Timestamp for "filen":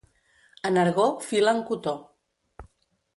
1.27-1.61